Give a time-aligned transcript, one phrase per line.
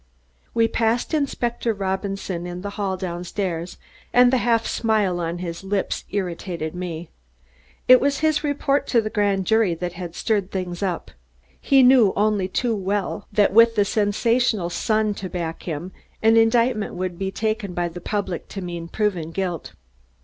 [0.55, 3.77] We passed Inspector Robinson in the hall down stairs
[4.11, 7.09] and the half smile on his lips irritated me.
[7.87, 11.11] It was his report to the grand jury that had stirred things up.
[11.59, 15.91] He knew only too well that with the sensational Sun to back him,
[16.23, 19.73] an indictment would be taken by the public to mean proven guilt.